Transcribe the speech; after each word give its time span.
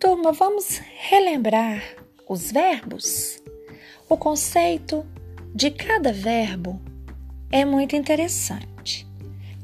turma, 0.00 0.32
vamos 0.32 0.80
relembrar 1.10 1.82
os 2.26 2.50
verbos? 2.50 3.38
O 4.08 4.16
conceito 4.16 5.04
de 5.54 5.70
cada 5.70 6.10
verbo 6.10 6.80
é 7.52 7.66
muito 7.66 7.94
interessante. 7.94 9.06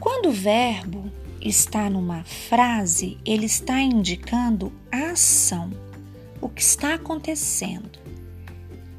Quando 0.00 0.30
o 0.30 0.32
verbo 0.32 1.08
está 1.40 1.88
numa 1.88 2.24
frase, 2.24 3.16
ele 3.24 3.46
está 3.46 3.80
indicando 3.80 4.72
a 4.90 5.12
ação, 5.12 5.70
o 6.40 6.48
que 6.48 6.62
está 6.62 6.94
acontecendo. 6.94 7.96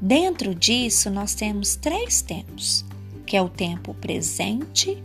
Dentro 0.00 0.54
disso, 0.54 1.10
nós 1.10 1.34
temos 1.34 1.76
três 1.76 2.22
tempos, 2.22 2.82
que 3.26 3.36
é 3.36 3.42
o 3.42 3.50
tempo 3.50 3.92
presente, 3.92 5.04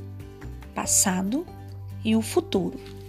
passado 0.74 1.46
e 2.06 2.16
o 2.16 2.22
futuro. 2.22 3.01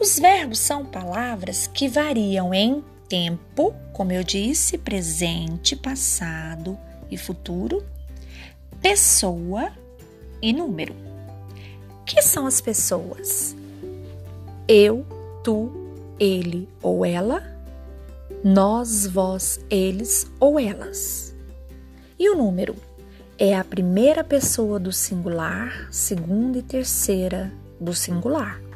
Os 0.00 0.16
verbos 0.16 0.60
são 0.60 0.84
palavras 0.84 1.66
que 1.66 1.88
variam 1.88 2.54
em 2.54 2.84
tempo, 3.08 3.74
como 3.92 4.12
eu 4.12 4.22
disse, 4.22 4.78
presente, 4.78 5.74
passado 5.74 6.78
e 7.10 7.16
futuro, 7.16 7.84
pessoa 8.80 9.72
e 10.40 10.52
número. 10.52 10.94
Que 12.06 12.22
são 12.22 12.46
as 12.46 12.60
pessoas? 12.60 13.56
Eu, 14.68 15.04
tu, 15.42 15.72
ele 16.18 16.68
ou 16.80 17.04
ela, 17.04 17.42
nós, 18.44 19.04
vós, 19.04 19.58
eles 19.68 20.30
ou 20.38 20.60
elas. 20.60 21.34
E 22.16 22.30
o 22.30 22.36
número? 22.36 22.76
É 23.36 23.56
a 23.56 23.64
primeira 23.64 24.22
pessoa 24.22 24.78
do 24.78 24.92
singular, 24.92 25.88
segunda 25.90 26.58
e 26.58 26.62
terceira 26.62 27.52
do 27.80 27.94
singular. 27.94 28.67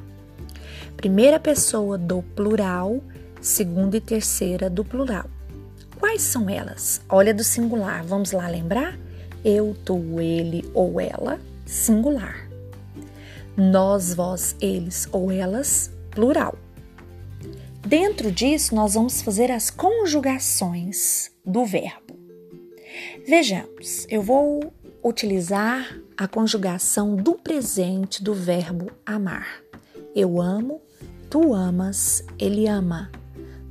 Primeira 0.97 1.41
pessoa 1.41 1.99
do 1.99 2.23
plural, 2.23 3.03
segunda 3.41 3.97
e 3.97 4.01
terceira 4.01 4.71
do 4.71 4.85
plural. 4.85 5.29
Quais 5.99 6.23
são 6.23 6.49
elas? 6.49 7.01
Olha 7.09 7.33
do 7.33 7.45
singular, 7.45 8.05
vamos 8.05 8.33
lá 8.33 8.49
lembrar? 8.49 8.99
Eu, 9.45 9.77
tu, 9.85 10.21
ele 10.21 10.69
ou 10.75 11.01
ela, 11.01 11.41
singular. 11.67 12.49
Nós, 13.57 14.15
vós, 14.15 14.57
eles 14.61 15.09
ou 15.13 15.31
elas, 15.31 15.91
plural. 16.11 16.57
Dentro 17.87 18.31
disso, 18.31 18.75
nós 18.75 18.95
vamos 18.95 19.21
fazer 19.23 19.51
as 19.51 19.69
conjugações 19.71 21.31
do 21.45 21.65
verbo. 21.65 22.17
Vejamos, 23.27 24.07
eu 24.09 24.23
vou 24.23 24.73
utilizar 25.03 25.99
a 26.17 26.29
conjugação 26.29 27.17
do 27.17 27.35
presente 27.35 28.23
do 28.23 28.35
verbo 28.35 28.91
amar. 29.05 29.63
Eu 30.15 30.43
amo, 30.43 30.83
tu 31.31 31.55
amas, 31.55 32.23
ele 32.39 32.67
ama. 32.67 33.11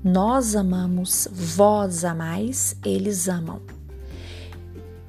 Nós 0.03 0.56
amamos, 0.56 1.28
vós 1.31 2.03
amais, 2.03 2.75
eles 2.83 3.30
amam. 3.30 3.61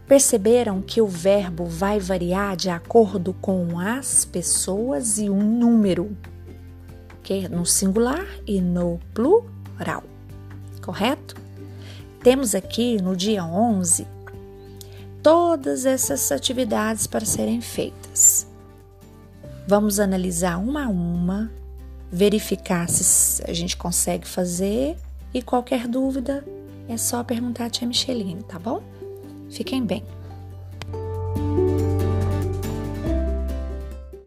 Perceberam 0.07 0.83
que 0.83 1.01
o 1.01 1.07
verbo 1.07 1.65
vai 1.65 1.99
variar 1.99 2.55
de 2.55 2.69
acordo 2.69 3.33
com 3.33 3.79
as 3.79 4.27
pessoas 4.27 5.17
e 5.17 5.31
um 5.31 5.43
número, 5.43 6.15
que 7.23 7.45
é 7.45 7.49
no 7.49 7.65
singular 7.65 8.27
e 8.47 8.61
no 8.61 9.01
plural, 9.15 10.05
correto? 10.85 11.35
Temos 12.23 12.55
aqui 12.55 13.01
no 13.01 13.17
dia 13.17 13.43
11 13.43 14.07
todas 15.23 15.87
essas 15.87 16.31
atividades 16.31 17.07
para 17.07 17.25
serem 17.25 17.63
feitas. 17.63 18.52
Vamos 19.67 20.01
analisar 20.01 20.59
uma 20.59 20.87
a 20.87 20.89
uma 20.89 21.51
verificar 22.11 22.89
se 22.89 23.43
a 23.49 23.53
gente 23.53 23.77
consegue 23.77 24.27
fazer 24.27 24.97
e 25.33 25.41
qualquer 25.41 25.89
dúvida 25.89 26.45
é 26.89 26.97
só 26.97 27.25
perguntar 27.25 27.67
a 27.67 27.71
tia 27.71 27.87
Micheline, 27.87 28.43
tá 28.43 28.59
bom? 28.59 28.83
Fiquem 29.51 29.85
bem. 29.85 30.05